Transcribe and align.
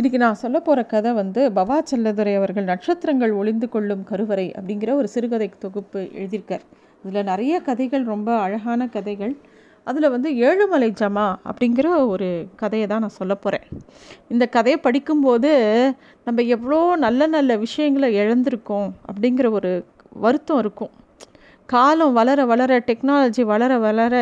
இன்றைக்கி 0.00 0.16
நான் 0.16 0.34
சொல்ல 0.34 0.60
போகிற 0.60 0.82
கதை 0.84 1.12
வந்து 1.12 1.50
பவா 1.50 1.76
செல்லதுரை 1.90 2.36
அவர்கள் 2.36 2.64
நட்சத்திரங்கள் 2.64 3.32
ஒளிந்து 3.32 3.68
கொள்ளும் 3.68 4.04
கருவறை 4.04 4.52
அப்படிங்கிற 4.58 4.92
ஒரு 4.92 5.08
சிறுகதை 5.08 5.48
தொகுப்பு 5.58 6.00
எழுதியிருக்கார். 6.00 6.64
இதில் 7.04 7.24
நிறைய 7.24 7.60
கதைகள் 7.60 8.04
ரொம்ப 8.04 8.36
அழகான 8.36 8.86
கதைகள். 8.86 9.36
அதில் 9.84 10.08
வந்து 10.10 10.30
ஏழுமலை 10.30 10.88
ஜமா 11.00 11.26
அப்படிங்கிற 11.50 12.06
ஒரு 12.06 12.46
கதையை 12.56 12.88
தான் 12.88 13.00
நான் 13.00 13.16
சொல்ல 13.18 13.34
போகிறேன் 13.34 13.66
இந்த 14.28 14.46
கதையை 14.46 14.80
படிக்கும்போது 14.80 15.52
நம்ம 16.24 16.42
எவ்வளோ 16.42 16.96
நல்ல 16.96 17.26
நல்ல 17.26 17.56
விஷயங்களை 17.56 18.10
இழந்திருக்கோம் 18.16 18.90
அப்படிங்கிற 19.12 19.50
ஒரு 19.50 19.84
வருத்தம் 20.10 20.58
இருக்கும். 20.58 20.90
காலம் 21.72 22.14
வளர 22.18 22.44
வளர 22.50 22.78
டெக்னாலஜி 22.88 23.42
வளர 23.52 23.72
வளர 23.84 24.14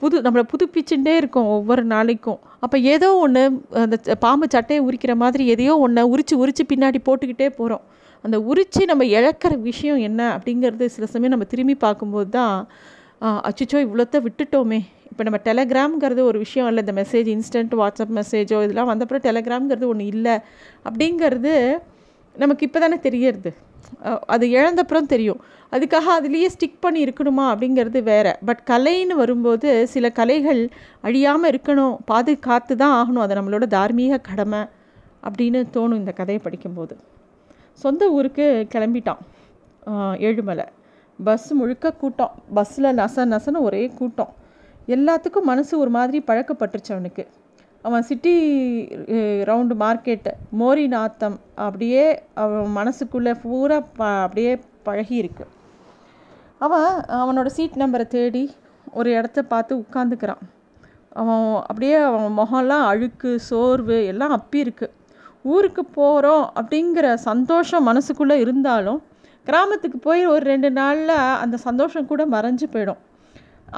புது 0.00 0.22
நம்மளை 0.26 0.44
புதுப்பிச்சுட்டே 0.52 1.14
இருக்கோம் 1.20 1.48
ஒவ்வொரு 1.56 1.84
நாளைக்கும். 1.94 2.40
அப்போ 2.64 2.76
ஏதோ 2.94 3.08
ஒன்று 3.24 3.42
அந்த 3.82 4.16
பாம்பு 4.24 4.46
சட்டையை 4.54 4.80
உரிக்கிற 4.88 5.14
மாதிரி 5.22 5.44
எதையோ 5.54 5.74
ஒன்று 5.86 6.04
உரித்து 6.14 6.36
உரித்து 6.42 6.64
பின்னாடி 6.72 7.00
போட்டுக்கிட்டே 7.08 7.48
போகிறோம் 7.60 7.84
அந்த 8.24 8.36
உரித்து 8.50 8.82
நம்ம 8.90 9.04
இழக்கிற 9.18 9.52
விஷயம் 9.68 10.00
என்ன 10.08 10.20
அப்படிங்கிறது 10.36 10.86
சில 10.96 11.06
சமயம் 11.14 11.34
நம்ம 11.34 11.48
திரும்பி 11.52 11.76
பார்க்கும்போது 11.86 12.30
தான் 12.38 12.56
அச்சுச்சோ 13.48 13.78
இவ்வளோத்த 13.86 14.16
விட்டுட்டோமே. 14.26 14.78
இப்போ 15.10 15.22
நம்ம 15.26 15.38
டெலகிராம்ங்கிறது 15.48 16.22
ஒரு 16.28 16.38
விஷயம் 16.44 16.68
இல்லை. 16.70 16.80
இந்த 16.84 16.94
மெசேஜ் 17.00 17.28
இன்ஸ்டன்ட் 17.34 17.74
வாட்ஸ்அப் 17.80 18.14
மெசேஜோ 18.18 18.58
இதெல்லாம் 18.66 18.90
வந்தப்பறம் 18.92 19.24
டெலகிராம்ங்கிறது 19.28 19.86
ஒன்று 19.92 20.06
இல்லை. 20.14 20.34
அப்படிங்கிறது 20.88 21.52
நமக்கு 22.34 22.66
இப்போ 22.68 22.80
தானே 22.84 22.98
தெரியறது. 23.06 23.50
அது 24.34 24.44
இழந்தப்புறம் 24.56 25.10
தெரியும். 25.12 25.40
அதுக்காக 25.72 26.08
அதுலேயே 26.18 26.48
ஸ்டிக் 26.54 26.82
பண்ணி 26.84 27.00
இருக்கணுமா 27.04 27.44
அப்படிங்கிறது 27.52 28.00
வேறு. 28.10 28.32
பட் 28.48 28.62
கலைன்னு 28.70 29.14
வரும்போது 29.20 29.68
சில 29.94 30.06
கலைகள் 30.18 30.62
அழியாமல் 31.06 31.50
இருக்கணும் 31.52 31.94
பாதுகாத்து 32.10 32.76
தான் 32.82 32.94
ஆகணும். 33.00 33.24
அது 33.24 33.38
நம்மளோட 33.38 33.66
தார்மீக 33.76 34.20
கடமை 34.28 34.62
அப்படின்னு 35.28 35.62
தோணும் 35.76 36.00
இந்த 36.02 36.14
கதையை 36.20 36.40
படிக்கும்போது. 36.46 36.94
சொந்த 37.84 38.08
ஊருக்கு 38.16 38.46
கிளம்பிட்டான் 38.74 39.20
ஏழுமலை. 40.28 40.66
பஸ் 41.18 41.48
முழுக்க 41.60 41.96
கூட்டம். 42.02 42.32
பஸ்ஸில் 42.56 42.96
நச 43.00 43.24
நசன்னு 43.32 43.60
ஒரே 43.68 43.82
கூட்டம். 44.00 44.32
எல்லாத்துக்கும் 44.94 45.48
மனசு 45.50 45.72
ஒரு 45.82 45.90
மாதிரி 45.96 46.18
பழக்கப்பட்டுருச்சு 46.28 46.92
அவனுக்கு. 46.96 47.24
அவன் 47.86 48.02
சிட்டி 48.02 48.34
ரவுண்டு 49.50 49.74
மார்க்கெட்டு 49.82 50.32
மோரி 50.58 50.84
நாத்தம் 50.88 51.36
அப்படியே 51.64 52.04
அவன் 52.42 52.70
மனசுக்குள்ளே 52.78 53.32
பூரா 53.42 53.78
ப 53.98 54.08
அப்படியே 54.24 54.52
பழகியிருக்கு 54.86 55.44
அவன் 56.58 56.88
அவனோட 57.20 57.48
சீட் 57.56 57.80
நம்பரை 57.82 58.06
தேடி 58.06 58.42
ஒரு 58.92 59.10
இடத்த 59.18 59.42
பார்த்து 59.52 59.72
உட்காந்துக்கிறான் 59.76 60.42
அவன் 61.20 61.46
அப்படியே 61.68 61.96
அவன் 62.08 62.36
முகம்லாம் 62.38 62.84
அழுக்கு 62.90 63.30
சோர்வு 63.48 63.96
எல்லாம் 64.10 64.34
அப்பி 64.36 64.58
இருக்கு. 64.64 64.86
ஊருக்கு 65.52 65.82
போகிறோம் 65.96 66.44
அப்படிங்கிற 66.60 67.06
சந்தோஷம் 67.28 67.86
மனசுக்குள்ளே 67.88 68.36
இருந்தாலும் 68.44 69.00
கிராமத்துக்கு 69.46 69.98
போய் 69.98 70.22
ஒரு 70.26 70.44
ரெண்டு 70.52 70.68
நாளில் 70.70 71.16
அந்த 71.42 71.56
சந்தோஷம் 71.68 72.08
கூட 72.10 72.22
மறைஞ்சு 72.34 72.66
போயிடும். 72.74 73.00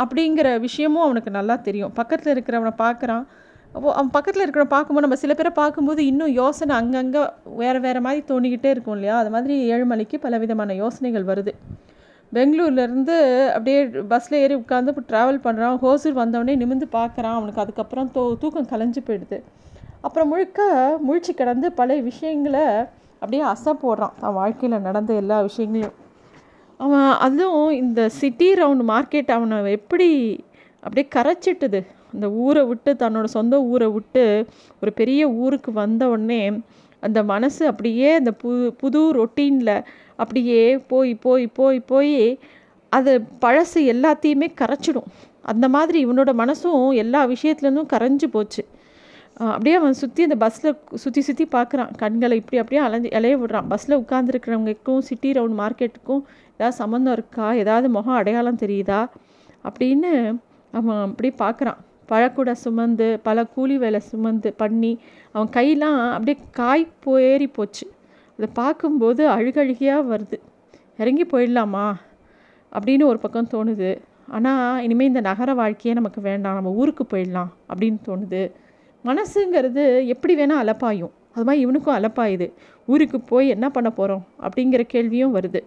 அப்படிங்கிற 0.02 0.48
விஷயமும் 0.66 1.04
அவனுக்கு 1.06 1.30
நல்லா 1.38 1.56
தெரியும். 1.68 1.92
பக்கத்தில் 1.98 2.32
இருக்கிறவனை 2.34 2.72
பார்க்குறான். 2.84 3.24
அவன் 3.78 4.10
பக்கத்தில் 4.16 4.44
இருக்கிற 4.44 4.64
பார்க்கும்போது 4.72 5.04
நம்ம 5.06 5.18
சில 5.22 5.34
பேரை 5.38 5.50
பார்க்கும்போது 5.60 6.00
இன்னும் 6.10 6.32
யோசனை 6.40 6.74
அங்கங்கே 6.80 7.22
வேறு 7.60 7.78
வேறு 7.86 8.00
மாதிரி 8.06 8.20
தோணிக்கிட்டே 8.28 8.70
இருக்கும் 8.74 8.94
இல்லையா? 8.96 9.14
அது 9.22 9.30
மாதிரி 9.36 9.54
ஏழுமலைக்கு 9.74 10.16
பல 10.26 10.38
விதமான 10.42 10.74
யோசனைகள் 10.82 11.26
வருது. 11.30 11.52
பெங்களூர்லேருந்து 12.32 13.16
அப்படியே 13.54 13.80
பஸ்ஸில் 14.12 14.38
ஏறி 14.42 14.54
உட்காந்து 14.54 14.92
இப்போ 14.92 15.04
ட்ராவல் 15.10 15.40
பண்ணுறான் 15.46 15.80
ஹோசூர் 15.84 16.20
வந்தவொடனே 16.20 16.54
நிமிந்து 16.62 16.86
பார்க்குறான். 16.98 17.36
அவனுக்கு 17.38 17.62
அதுக்கப்புறம் 17.64 18.10
தோ 18.14 18.22
தூக்கம் 18.42 18.70
கலைஞ்சு 18.72 19.02
போயிடுது. 19.08 19.38
அப்புறம் 20.06 20.30
முழுக்க 20.32 20.60
முழிச்சு 21.08 21.34
கிடந்து 21.40 21.66
பழைய 21.80 22.02
விஷயங்களை 22.10 22.64
அப்படியே 23.20 23.42
அசை 23.52 23.74
போடுறான். 23.84 24.16
தான் 24.22 24.38
வாழ்க்கையில் 24.40 24.84
நடந்த 24.88 25.12
எல்லா 25.22 25.36
விஷயங்களையும். 25.40 25.94
அவன் 26.84 27.10
அதுவும் 27.26 27.70
இந்த 27.82 28.00
சிட்டி 28.20 28.48
ரவுண்ட் 28.62 28.84
மார்க்கெட் 28.92 29.30
அவனை 29.36 29.58
எப்படி 29.78 30.08
அப்படியே 30.86 31.06
கரைச்சிட்டுது. 31.16 31.82
அந்த 32.14 32.28
ஊரை 32.44 32.62
விட்டு 32.70 32.90
தன்னோட 33.02 33.26
சொந்த 33.36 33.56
ஊரை 33.72 33.88
விட்டு 33.96 34.24
ஒரு 34.80 34.92
பெரிய 35.00 35.22
ஊருக்கு 35.42 35.70
வந்த 35.82 36.08
உடனே 36.14 36.42
அந்த 37.02 37.20
மனசு 37.32 37.62
அப்படியே 37.70 38.10
அந்த 38.20 38.32
புது 38.42 38.66
புது 38.82 39.00
ரொட்டீனில் 39.18 39.76
அப்படியே 40.22 40.60
போய் 40.90 41.12
போய் 41.24 41.46
போய் 41.58 41.78
போய் 41.90 42.18
அது 42.92 43.12
பழசு 43.44 43.80
எல்லாத்தையுமே 43.92 44.48
கரைச்சிடும். 44.60 45.08
அந்த 45.52 45.66
மாதிரி 45.74 45.98
இவனோட 46.04 46.30
மனசும் 46.42 46.84
எல்லா 47.02 47.20
விஷயத்துலேருந்தும் 47.32 47.90
கரைஞ்சி 47.94 48.26
போச்சு. 48.34 48.62
அப்படியே 49.52 49.74
அவன் 49.78 49.98
சுற்றி 50.00 50.22
அந்த 50.22 50.36
பஸ்ஸில் 50.42 50.76
சுற்றி 51.02 51.20
சுற்றி 51.28 51.44
பார்க்குறான் 51.54 51.90
கண்களை 52.02 52.36
இப்படி 52.40 52.60
அப்படியே 52.62 52.82
அலைஞ்சி 52.86 53.10
இலைய 53.18 53.36
விடுறான். 53.40 53.68
பஸ்ஸில் 53.72 54.00
உட்காந்துருக்கிறவங்களுக்கும் 54.02 55.00
சிட்டி 55.08 55.30
ரவுண்ட் 55.38 55.58
மார்க்கெட்டுக்கும் 55.62 56.22
ஏதாவது 56.56 56.76
சம்மந்தம் 56.82 57.16
இருக்கா? 57.18 57.46
ஏதாவது 57.62 57.88
முகம் 57.96 58.18
அடையாளம் 58.20 58.62
தெரியுதா? 58.64 59.00
அப்படின்னு 59.68 60.12
அவன் 60.72 61.02
அப்படி 61.08 61.28
பார்க்குறான் 61.42 61.80
பழக்கூட 62.08 62.52
சுமந்து 62.52 63.20
பல 63.22 63.46
கூலி 63.46 63.78
வேலை 63.78 64.00
சுமந்து 64.00 64.52
பண்ணி 64.52 65.00
அவன் 65.32 65.48
கையெல்லாம் 65.48 66.10
அப்படியே 66.10 66.44
காய் 66.50 66.88
போயேறி 67.06 67.52
போச்சு. 67.52 67.90
அதை 68.32 68.48
பார்க்கும்போது 68.54 69.28
அழுகழுகியாக 69.28 70.16
வருது. 70.16 70.38
இறங்கி 70.98 71.24
போயிடலாமா? 71.24 71.92
அப்படின்னு 72.72 73.04
ஒரு 73.04 73.18
பக்கம் 73.18 73.48
தோணுது. 73.50 74.00
ஆனால் 74.28 74.82
இனிமேல் 74.82 75.06
இந்த 75.06 75.20
நகர 75.20 75.54
வாழ்க்கையே 75.54 75.96
நமக்கு 75.96 76.20
வேண்டாம். 76.20 76.54
நம்ம 76.54 76.70
ஊருக்கு 76.70 77.04
போயிடலாம். 77.04 77.48
அப்படின்னு 77.74 77.96
தோணுது. 78.06 78.50
மனசுங்கிறது 79.04 80.06
எப்படி 80.06 80.36
வேணால் 80.36 80.62
அலப்பாயும். 80.62 81.10
அது 81.34 81.44
மாதிரி 81.44 81.60
இவனுக்கும் 81.60 81.96
அலப்பாயுது. 81.96 82.52
ஊருக்கு 82.86 83.20
போய் 83.20 83.48
என்ன 83.48 83.70
பண்ண 83.70 83.90
போகிறோம் 83.90 84.24
அப்படிங்கிற 84.40 84.82
கேள்வியும் 84.82 85.34
வருது. 85.34 85.62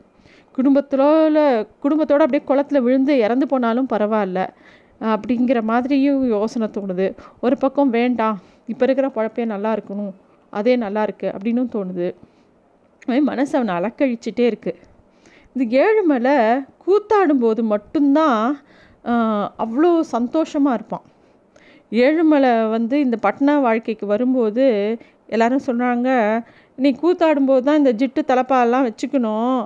குடும்பத்தோட 0.56 1.68
குடும்பத்தோடு 1.80 2.24
அப்படியே 2.24 2.48
குளத்தில் 2.48 2.82
விழுந்து 2.82 3.18
இறந்து 3.18 3.48
போனாலும் 3.48 3.88
பரவாயில்ல. 3.94 4.48
அப்படிங்கிற 5.14 5.60
மாதிரியும் 5.72 6.24
யோசனை 6.36 6.68
தோணுது. 6.78 7.08
ஒரு 7.46 7.56
பக்கம் 7.64 7.94
வேண்டாம் 7.98 8.38
இப்போ 8.72 8.84
இருக்கிற 8.88 9.08
பழப்பே 9.18 9.46
நல்லா 9.54 9.72
இருக்கணும் 9.78 10.14
அதே 10.54 10.74
நல்லா 10.86 11.02
இருக்குது 11.08 11.34
அப்படின்னும் 11.36 11.74
தோணுது. 11.76 12.08
மனசு 13.30 13.54
அவனை 13.58 13.74
அலக்கழிச்சிட்டே 13.80 14.46
இருக்குது 14.52 14.82
இந்த 15.54 15.66
ஏழுமலை 15.84 16.38
கூத்தாடும்போது 16.86 17.62
மட்டும்தான் 17.74 18.42
அவ்வளோ 19.64 19.92
சந்தோஷமாக 20.16 20.78
இருப்பான். 20.78 21.06
ஏழுமலை 21.92 22.52
வந்து 22.76 22.96
இந்த 23.06 23.18
பட்டண 23.26 23.56
வாழ்க்கைக்கு 23.66 24.06
வரும்போது 24.14 24.66
எல்லாரும் 25.36 25.66
சொல்கிறாங்க 25.68 26.10
நீ 26.84 26.90
கூத்தாடும்போது 27.04 27.64
தான் 27.68 27.80
இந்த 27.82 27.92
ஜிட்டு 28.00 28.22
தலைப்பாலாம் 28.32 28.88
வச்சுக்கணும். 28.88 29.60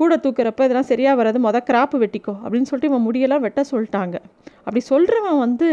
கூட 0.00 0.16
தூக்குறப்ப 0.24 0.66
இதெல்லாம் 0.66 0.90
சரியாக 0.90 1.18
வராது 1.20 1.38
மொதல் 1.46 1.66
கிராப்பு 1.68 1.96
வெட்டிக்கோ 2.02 2.34
அப்படின்னு 2.42 2.68
சொல்லிட்டு 2.70 2.90
இவன் 2.92 3.06
முடியெல்லாம் 3.06 3.44
வெட்ட 3.46 3.62
சொல்லிட்டாங்க. 3.70 4.16
அப்படி 4.64 4.82
சொல்கிறவன் 4.92 5.40
வந்து 5.46 5.68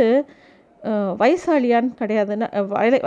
வயசாளியான்னு 1.21 1.91
கிடையாதுன்னா 2.01 2.47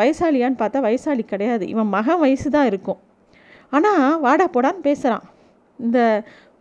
வயசாளியான்னு 0.01 0.61
பார்த்தா 0.63 0.81
வயசாளி 0.89 1.25
கிடையாது. 1.33 1.65
இவன் 1.75 1.91
மகன் 1.97 2.23
வயசு 2.25 2.49
தான் 2.57 2.69
இருக்கும். 2.71 3.01
ஆனால் 3.77 4.19
வாடா 4.25 4.47
போடான்னு 4.57 4.83
பேசுகிறான் 4.89 5.25
இந்த 5.79 6.01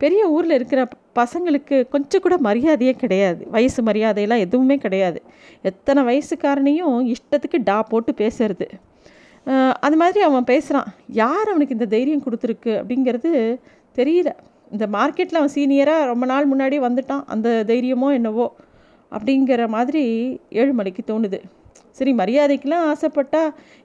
பெரிய 0.03 0.21
ஊரில் 0.35 0.57
இருக்கிற 0.57 0.81
பசங்களுக்கு 1.19 1.75
கொஞ்சம் 1.93 2.23
கூட 2.25 2.35
மரியாதையே 2.45 2.93
கிடையாது. 3.01 3.41
வயசு 3.55 3.79
மரியாதையெல்லாம் 3.89 4.43
எதுவுமே 4.45 4.77
கிடையாது. 4.85 5.19
எத்தனை 5.69 6.01
வயசுக்காரனையும் 6.09 6.95
இஷ்டத்துக்கு 7.15 7.59
டா 7.69 7.77
போட்டு 7.91 8.13
பேசுறது. 8.21 8.67
அது 9.85 9.95
மாதிரி 10.01 10.21
அவன் 10.29 10.49
பேசுகிறான் 10.49 10.89
யார் 11.21 11.51
அவனுக்கு 11.51 11.77
இந்த 11.77 11.87
தைரியம் 11.93 12.25
கொடுத்துருக்கு 12.25 12.71
அப்படிங்கிறது 12.79 13.31
தெரியல. 13.95 14.31
இந்த 14.71 14.85
மார்க்கெட்டில் 14.97 15.39
அவன் 15.39 15.55
சீனியராக 15.55 16.05
ரொம்ப 16.05 16.25
நாள் 16.25 16.51
முன்னாடி 16.51 16.77
வந்துட்டான். 16.87 17.23
அந்த 17.25 17.63
தைரியமோ 17.67 18.09
என்னவோ 18.13 18.47
அப்படிங்கிற 19.11 19.67
மாதிரி 19.67 20.03
ஏழுமலைக்கு 20.51 21.03
தோணுது. 21.07 21.39
சரி 21.91 22.11
மரியாதைக்கெலாம் 22.13 22.85
ஆசைப்பட்டா 22.91 23.41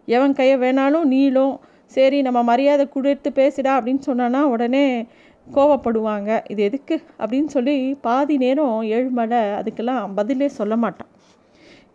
எவன் 0.06 0.32
கையை 0.32 0.56
வேணாலும் 0.58 1.08
நீளும். 1.14 1.54
சரி 1.86 2.22
நம்ம 2.22 2.42
மரியாதை 2.42 2.88
கொடுத்து 2.88 3.30
பேசிடா 3.30 3.72
அப்படின்னு 3.78 3.98
சொன்னான்னா 3.98 4.42
உடனே 4.44 5.06
கோவப்படுவாங்க. 5.54 6.30
இது 6.48 6.62
எதுக்கு 6.62 6.96
அப்படின்னு 7.18 7.46
சொல்லி 7.46 7.76
பாதி 8.06 8.36
நேரம் 8.36 8.78
ஏழுமலை 8.82 9.42
அதுக்கெல்லாம் 9.58 10.14
பதிலே 10.14 10.48
சொல்ல 10.48 10.76
மாட்டான். 10.76 11.10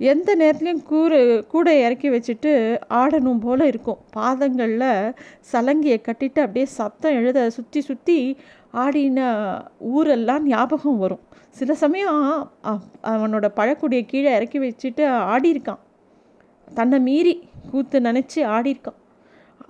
எந்த 0.09 0.29
நேரத்துலையும் 0.41 0.83
கூறு 0.91 1.17
கூடை 1.51 1.73
இறக்கி 1.85 2.09
வச்சுட்டு 2.13 2.51
ஆடணும் 2.99 3.41
போல் 3.43 3.63
இருக்கும். 3.71 3.99
பாதங்களில் 4.15 5.13
சலங்கியை 5.51 5.97
கட்டிட்டு 6.07 6.39
அப்படியே 6.45 6.67
சத்தம் 6.77 7.17
எழுத 7.19 7.39
சுற்றி 7.57 7.81
சுற்றி 7.89 8.17
ஆடின 8.83 9.19
ஊரெல்லாம் 9.95 10.45
ஞாபகம் 10.53 11.01
வரும். 11.03 11.23
சில 11.59 11.73
சமயம் 11.83 12.19
அவனோட 13.11 13.45
பழக்கூடிய 13.59 14.01
கீழே 14.11 14.31
இறக்கி 14.37 14.59
வச்சுட்டு 14.65 15.05
ஆடியிருக்கான். 15.33 15.81
தன்னை 16.77 16.99
மீறி 17.07 17.33
கூத்து 17.71 17.99
நினச்சி 18.07 18.39
ஆடியிருக்கான். 18.55 18.99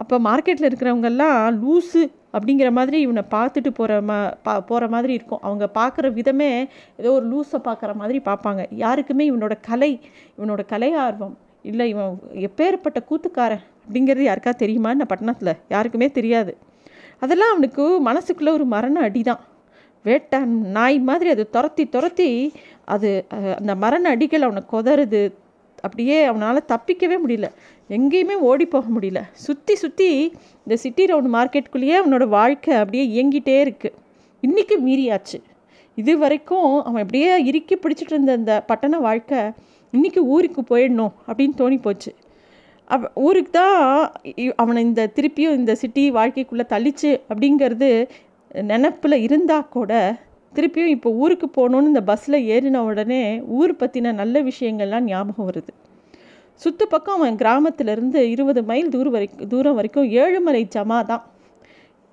அப்போ 0.02 0.16
மார்க்கெட்டில் 0.28 0.70
இருக்கிறவங்கெல்லாம் 0.70 1.40
லூஸு 1.62 2.02
அப்படிங்கிற 2.34 2.70
மாதிரி 2.78 2.98
இவனை 3.06 3.24
பார்த்துட்டு 3.36 3.72
போகிற 3.80 4.00
மா 4.10 4.18
பா 4.46 4.54
போகிற 4.70 4.88
மாதிரி 4.96 5.14
இருக்கும். 5.18 5.42
அவங்க 5.48 5.66
பார்க்குற 5.80 6.08
விதமே 6.20 6.50
ஏதோ 7.00 7.12
ஒரு 7.20 7.26
லூஸை 7.32 7.60
பார்க்குற 7.68 7.94
மாதிரி 8.02 8.20
பார்ப்பாங்க. 8.30 8.64
யாருக்குமே 8.84 9.26
இவனோட 9.32 9.56
கலை 9.70 9.92
இவனோட 10.40 10.64
கலை 10.74 10.92
ஆர்வம் 11.06 11.36
இல்லை. 11.70 11.88
இவன் 11.94 12.18
எப்பேற்பட்ட 12.48 13.00
கூத்துக்காரன் 13.10 13.64
அப்படிங்கிறது 13.86 14.26
யாருக்கா 14.30 14.54
தெரியுமா 14.64 14.92
பட்டணத்தில் 15.12 15.60
யாருக்குமே 15.76 16.10
தெரியாது. 16.20 16.54
அதெல்லாம் 17.24 17.54
அவனுக்கு 17.54 17.84
மனசுக்குள்ளே 18.10 18.52
ஒரு 18.58 18.66
மரண 18.76 19.00
அடி 19.08 19.22
தான் 19.30 19.42
வேட்டான் 20.06 20.52
நாய் 20.76 20.98
மாதிரி 21.10 21.30
அது 21.34 21.44
துரத்தி 21.56 21.84
துரத்தி 21.96 22.30
அது 22.94 23.10
அந்த 23.60 23.74
மரண 23.84 24.06
அடிகள் 24.16 24.46
அவனை 24.48 24.62
கொதறுது 24.72 25.22
அப்படியே 25.86 26.18
அவனால் 26.30 26.68
தப்பிக்கவே 26.74 27.18
முடியல. 27.24 27.48
எங்கேயுமே 27.90 28.36
ஓடி 28.50 28.66
போக 28.74 28.86
முடியல. 28.96 29.22
சுற்றி 29.46 29.76
சுற்றி 29.84 30.10
இந்த 30.66 30.76
சிட்டி 30.84 31.06
ரவுண்ட் 31.12 31.34
மார்க்கெட்டுக்குள்ளேயே 31.38 31.96
அவனோட 32.02 32.26
வாழ்க்கை 32.38 32.74
அப்படியே 32.82 33.06
இயங்கிட்டே 33.16 33.58
இருக்குது 33.66 33.98
இன்றைக்கி 34.44 34.78
மீறியாச்சு. 34.88 35.40
இது 35.98 36.12
வரைக்கும் 36.18 36.70
அவன் 36.88 37.02
அப்படியே 37.04 37.32
இறுக்கி 37.50 37.76
பிடிச்சிட்டு 37.76 38.14
இருந்த 38.16 38.34
இந்த 38.42 38.54
பட்டண 38.70 39.00
வாழ்க்கை 39.08 39.40
இன்றைக்கி 39.94 40.22
ஊருக்கு 40.34 40.62
போயிடணும் 40.70 41.14
அப்படின்னு 41.28 41.56
தோணி 41.62 41.78
போச்சு. 41.88 42.12
அவ் 42.94 43.06
ஊருக்கு 43.28 43.52
தான் 43.52 43.78
அவனை 44.62 44.80
இந்த 44.88 45.04
திருப்பியும் 45.16 45.58
இந்த 45.60 45.74
சிட்டி 45.82 46.04
வாழ்க்கைக்குள்ளே 46.18 46.66
தள்ளிச்சு 46.74 47.12
அப்படிங்கிறது 47.30 47.90
நினப்பில் 48.72 49.24
இருந்தால் 49.26 49.70
கூட 49.70 49.92
திருப்பியும் 50.56 50.94
இப்போ 50.96 51.10
ஊருக்கு 51.24 51.48
போகணுன்னு 51.58 51.92
இந்த 51.92 52.02
பஸ்ஸில் 52.02 52.38
ஏறின 52.54 52.78
உடனே 52.78 53.20
ஊர் 53.60 53.74
பற்றின 53.76 54.14
நல்ல 54.14 54.42
விஷயங்கள்லாம் 54.44 55.06
ஞாபகம் 55.12 55.48
வருது. 55.50 55.72
சுற்று 56.62 56.88
பக்கம் 56.88 57.18
அவன் 57.18 57.36
கிராமத்திலேருந்து 57.36 58.20
இருபது 58.34 58.64
மைல் 58.64 58.90
தூரம் 58.90 59.12
வரைக்கும் 59.12 59.48
தூரம் 59.48 59.78
வரைக்கும் 59.78 60.08
ஏழுமலை 60.22 60.64
ஜமா 60.76 60.98
தான். 61.12 61.24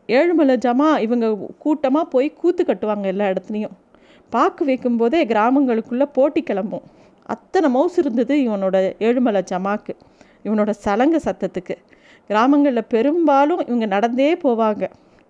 ஏழுமலை 0.09 0.57
ஜமா 0.67 0.89
இவங்க 1.07 1.27
கூட்டமாக 1.59 2.07
போய் 2.15 2.29
கூத்து 2.33 2.65
கட்டுவாங்க 2.65 3.07
எல்லா 3.13 3.27
இடத்துலையும். 3.33 3.75
பார்க்க 4.31 4.65
வைக்கும்போதே 4.65 5.21
கிராமங்களுக்குள்ளே 5.33 6.07
போட்டி 6.13 6.43
கிளம்பும். 6.43 6.87
அத்தனை 7.35 7.69
மவுஸ் 7.71 7.99
இருந்தது 7.99 8.35
இவனோட 8.37 8.77
ஏழுமலை 9.07 9.43
ஜமாக்கு 9.51 9.95
இவனோட 10.47 10.71
சலங்க 10.85 11.17
சத்தத்துக்கு. 11.25 11.77
கிராமங்களில் 12.31 12.91
பெரும்பாலும் 12.95 13.63
இவங்க 13.67 13.87
நடந்தே 13.87 14.35
போவாங்க. 14.35 14.85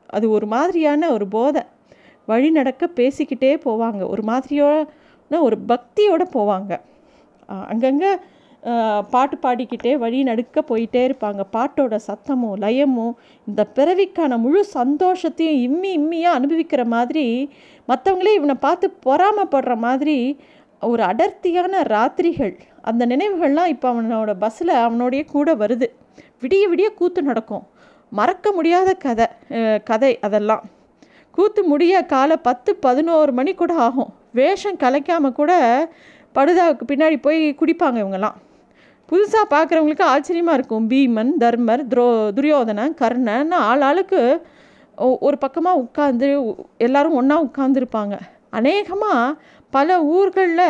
அது 0.06 0.26
ஒரு 0.30 0.46
மாதிரியான 0.46 1.10
ஒரு 1.16 1.28
போதை. 1.36 1.62
வழி 2.30 2.48
நடக்க 2.58 2.90
பேசிக்கிட்டே 3.00 3.52
போவாங்க. 3.66 4.00
ஒரு 4.12 4.22
மாதிரியோட 4.30 5.38
ஒரு 5.48 5.56
பக்தியோடு 5.70 6.24
போவாங்க. 6.36 6.72
அங்கங்கே 7.70 8.10
பாட்டு 9.12 9.36
பாடிக்கிட்டே 9.42 9.92
வழி 10.02 10.18
நடுக்க 10.28 10.60
போயிட்டே 10.70 11.02
இருப்பாங்க. 11.08 11.42
பாட்டோட 11.56 11.96
சத்தமும் 12.06 12.56
லயமும் 12.64 13.12
இந்த 13.48 13.62
பிறவிக்கான 13.76 14.38
முழு 14.44 14.62
சந்தோஷத்தையும் 14.78 15.60
இம்மி 15.66 15.90
இம்மியாக 15.98 16.38
அனுபவிக்கிற 16.38 16.84
மாதிரி 16.94 17.26
மற்றவங்களே 17.90 18.32
இவனை 18.38 18.56
பார்த்து 18.66 18.86
பொறாமப்படுற 19.06 19.76
மாதிரி 19.86 20.16
ஒரு 20.82 21.02
அடர்த்தியான 21.10 21.82
ராத்திரிகள் 21.94 22.54
அந்த 22.90 23.02
நினைவுகள்லாம் 23.12 23.72
இப்போ 23.74 23.86
அவனோட 23.92 24.32
பஸ்ஸில் 24.42 24.74
அவனோடைய 24.82 25.22
கூட 25.34 25.54
வருது. 25.62 25.86
விடிய 26.42 26.64
விடிய 26.72 26.88
கூத்து 26.98 27.22
நடக்கும். 27.30 27.64
மறக்க 28.12 28.52
முடியாத 28.58 28.90
கதை 29.06 29.26
கதை 29.90 30.12
அதெல்லாம். 30.26 30.62
கூத்து 31.38 31.62
முடிய 31.70 31.96
காலை 32.12 32.36
பத்து 32.46 32.70
பதினோரு 32.84 33.32
மணி 33.38 33.52
கூட 33.58 33.72
ஆகும். 33.84 34.08
வேஷம் 34.38 34.78
கலைக்காமல் 34.80 35.36
கூட 35.36 35.52
படுதாவுக்கு 36.36 36.84
பின்னாடி 36.90 37.16
போய் 37.26 37.40
குடிப்பாங்க 37.60 37.98
இவங்கெல்லாம். 38.02 38.38
புதுசாக 39.10 39.44
பார்க்குறவங்களுக்கு 39.52 40.04
ஆச்சரியமாக 40.14 40.58
இருக்கும். 40.58 40.86
பீமன் 40.92 41.30
தர்மர் 41.42 41.82
துரோ 41.92 42.06
துரியோதனன் 42.38 42.96
கர்ணன் 43.02 43.54
ஆள் 43.68 43.84
ஆளுக்கு 43.90 44.22
ஒரு 45.26 45.36
பக்கமாக 45.44 45.82
உட்காந்து 45.84 46.28
எல்லோரும் 46.86 47.16
ஒன்றா 47.20 47.38
உட்காந்துருப்பாங்க 47.46 48.16
அநேகமாக 48.58 49.38
பல 49.76 50.00
ஊர்களில் 50.16 50.68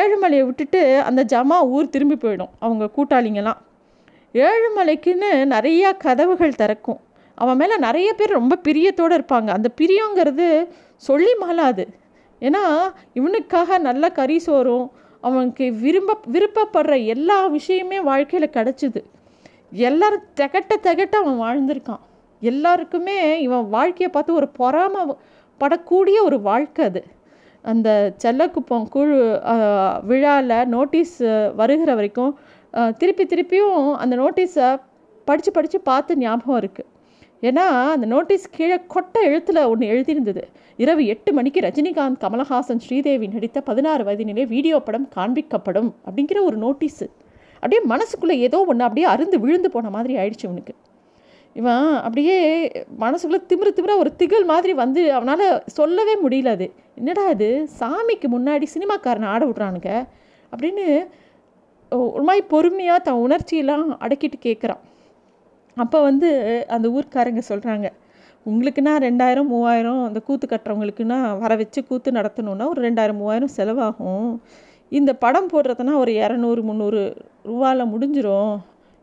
ஏழுமலையை 0.00 0.42
விட்டுட்டு 0.48 0.82
அந்த 1.08 1.20
ஜமா 1.32 1.60
ஊர் 1.76 1.94
திரும்பி 1.94 2.18
போயிடும். 2.24 2.52
அவங்க 2.64 2.84
கூட்டாளிங்கெல்லாம். 2.96 3.62
ஏழுமலைக்குன்னு 4.48 5.32
நிறையா 5.54 5.90
கதவுகள் 6.04 6.60
திறக்கும். 6.60 7.00
அவன் 7.42 7.58
மேலே 7.60 7.76
நிறைய 7.86 8.08
பேர் 8.18 8.38
ரொம்ப 8.38 8.54
பிரியத்தோடு 8.66 9.14
இருப்பாங்க. 9.18 9.48
அந்த 9.56 9.68
பிரியங்கிறது 9.80 10.46
சொல்லி 11.08 11.32
மாலாது 11.42 11.84
ஏன்னா 12.42 12.62
இவனுக்காக 13.18 13.78
நல்ல 13.88 14.04
கறி 14.18 14.36
சோறும் 14.46 14.86
அவனுக்கு 15.26 15.66
விரும்ப 15.82 16.16
விருப்பப்படுற 16.34 16.94
எல்லா 17.14 17.38
விஷயமே 17.56 17.98
வாழ்க்கையில் 18.10 18.54
கிடச்சிது. 18.56 19.00
எல்லோரும் 19.88 20.24
திகட்ட 20.38 20.72
திகட்ட 20.86 21.14
அவன் 21.22 21.42
வாழ்ந்திருக்கான். 21.44 22.02
எல்லாருக்குமே 22.42 23.18
இவன் 23.46 23.66
வாழ்க்கையை 23.76 24.08
பார்த்து 24.14 24.38
ஒரு 24.40 24.48
பொறாம 24.60 25.04
படக்கூடிய 25.60 26.16
ஒரு 26.28 26.38
வாழ்க்கை 26.48 26.84
அது. 26.90 27.02
அந்த 27.64 27.88
செல்லக்குப்பம் 28.22 28.86
குழு 28.94 29.18
விழாவில் 30.10 30.56
நோட்டீஸ் 30.74 31.16
வருகிற 31.60 31.90
வரைக்கும் 31.98 32.32
திருப்பி 33.00 33.24
திருப்பியும் 33.32 33.84
அந்த 34.02 34.14
நோட்டீஸை 34.22 34.70
படித்து 35.28 35.50
படித்து 35.56 35.78
பார்த்து 35.90 36.12
ஞாபகம் 36.24 36.60
இருக்குது 36.62 36.88
ஏன்னா 37.48 37.64
அந்த 37.92 38.06
நோட்டீஸ் 38.06 38.44
கீழே 38.56 38.76
கொட்ட 38.94 39.16
எழுத்தில் 39.28 39.60
ஒன்று 39.70 39.86
எழுதியிருந்தது. 39.92 40.42
இரவு 40.76 41.02
எட்டு 41.06 41.30
மணிக்கு 41.32 41.60
ரஜினிகாந்த் 41.60 42.20
கமலஹாசன் 42.24 42.82
ஸ்ரீதேவி 42.84 43.26
நடித்த 43.26 43.60
பதினாறு 43.60 44.04
வயதினிலே 44.04 44.44
வீடியோ 44.46 44.78
படம் 44.78 45.08
காண்பிக்கப்படும் 45.16 45.90
அப்படிங்கிற 46.06 46.38
ஒரு 46.48 46.56
நோட்டீஸு. 46.64 47.06
அப்படியே 47.62 47.80
மனசுக்குள்ளே 47.92 48.36
ஏதோ 48.46 48.60
ஒன்று 48.70 48.84
அப்படியே 48.84 49.06
அருந்து 49.14 49.38
விழுந்து 49.44 49.70
போன 49.70 49.90
மாதிரி 49.90 50.14
ஆயிடுச்சு 50.16 50.46
உனக்கு 50.52 50.74
இவன் 51.60 51.88
அப்படியே 52.06 52.36
மனசுக்குள்ளே 53.00 53.40
திமிர 53.50 53.70
திமிர 53.78 53.96
ஒரு 54.02 54.10
திகழ் 54.16 54.46
மாதிரி 54.52 54.72
வந்து 54.82 55.02
அவனால் 55.12 55.46
சொல்லவே 55.78 56.14
முடியல 56.24 56.54
அது. 56.56 56.68
என்னடா 57.00 57.24
அது 57.34 57.48
சாமிக்கு 57.80 58.28
முன்னாடி 58.36 58.68
சினிமாக்காரனை 58.74 59.28
ஆட 59.34 59.42
விட்றானுங்க 59.46 59.90
அப்படின்னு 60.52 60.86
ஒரு 62.12 62.24
மாதிரி 62.28 62.46
பொறுமையாக 62.46 63.04
தன் 63.06 63.22
உணர்ச்சியெல்லாம் 63.26 63.86
அடக்கிட்டு 64.04 64.38
கேட்குறான் 64.42 64.82
அப்போ 65.76 65.98
வந்து 66.02 66.28
அந்த 66.74 66.86
ஊர்க்காரங்க 66.88 67.42
சொல்கிறாங்க 67.48 67.86
உங்களுக்குன்னா 68.46 68.92
ரெண்டாயிரம் 69.06 69.50
மூவாயிரம் 69.52 70.00
அந்த 70.04 70.20
கூத்து 70.20 70.46
கட்டுறவங்களுக்குன்னா 70.46 71.18
வர 71.38 71.52
வச்சு 71.56 71.80
கூத்து 71.84 72.10
நடத்தணுன்னா 72.12 72.64
ஒரு 72.72 72.80
ரெண்டாயிரம் 72.88 73.20
மூவாயிரம் 73.20 73.54
செலவாகும். 73.56 74.28
இந்த 74.92 75.10
படம் 75.24 75.50
போடுறதுனா 75.52 75.92
ஒரு 75.94 76.12
இரநூறு 76.12 76.62
முந்நூறு 76.62 77.02
ரூபாவில் 77.44 77.90
முடிஞ்சிடும் 77.92 78.54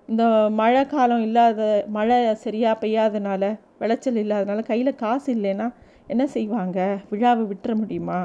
இந்த 0.09 0.23
மழை 0.59 0.83
காலம் 0.87 1.23
இல்லாத 1.27 1.85
மழை 1.97 2.17
சரியாக 2.35 2.79
பெய்யாதனால 2.83 3.43
விளைச்சல் 3.79 4.21
இல்லாதனால 4.23 4.63
கையில் 4.71 4.99
காசு 5.03 5.29
இல்லைன்னா 5.35 5.67
என்ன 6.07 6.23
செய்வாங்க? 6.27 6.79
விழாவை 7.09 7.43
விட்டுற 7.51 7.73
முடியுமா? 7.75 8.19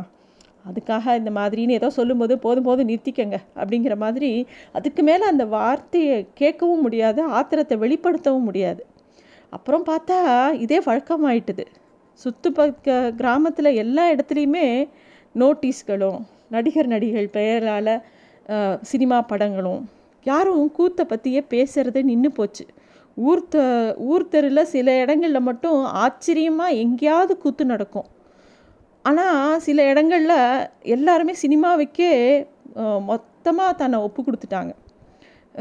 அதுக்காக 0.69 1.15
இந்த 1.21 1.31
மாதிரின்னு 1.39 1.77
ஏதோ 1.79 1.89
சொல்லும்போது 1.99 2.35
போதும் 2.45 2.67
போதும் 2.69 2.89
நிறுத்திக்கங்க 2.91 3.39
அப்படிங்கிற 3.61 3.95
மாதிரி 4.05 4.31
அதுக்கு 4.77 5.03
மேலே 5.09 5.25
அந்த 5.33 5.45
வார்த்தையை 5.57 6.17
கேட்கவும் 6.41 6.85
முடியாது 6.87 7.21
ஆத்திரத்தை 7.39 7.77
வெளிப்படுத்தவும் 7.85 8.47
முடியாது. 8.49 8.83
அப்புறம் 9.57 9.85
பார்த்தா 9.91 10.19
இதே 10.65 10.79
வழக்கமாயிட்டுது. 10.87 11.65
சுற்று 12.21 12.51
பக்க 12.59 12.97
கிராமத்தில் 13.21 13.79
எல்லா 13.83 14.05
இடத்துலையுமே 14.13 14.67
நோட்டீஸ்களும் 15.35 16.19
நடிகர் 16.55 16.93
நடிகள் 16.95 17.29
பெயரால் 17.37 17.95
சினிமா 18.91 19.19
படங்களும் 19.31 19.83
யாரும் 20.27 20.67
கூத்தை 20.77 21.05
பற்றியே 21.13 21.41
பேசுகிறதே 21.53 22.03
நின்று 22.11 22.31
போச்சு. 22.39 22.65
ஊர் 23.17 23.43
ஊர் 24.11 24.31
தெருவில் 24.33 24.71
சில 24.75 24.95
இடங்களில் 25.03 25.47
மட்டும் 25.49 25.79
ஆச்சரியமாக 26.05 26.79
எங்கேயாவது 26.85 27.33
கூத்து 27.43 27.65
நடக்கும். 27.73 28.09
ஆனால் 29.09 29.61
சில 29.67 29.79
இடங்களில் 29.91 30.39
எல்லாருமே 30.95 31.35
சினிமாவுக்கே 31.43 32.13
மொத்தமாக 33.11 33.73
தன்னை 33.81 33.99
ஒப்பு 34.07 34.21
கொடுத்துட்டாங்க. 34.27 34.73